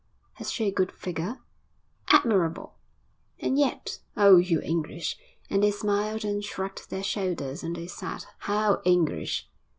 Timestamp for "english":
4.61-5.15, 8.83-9.47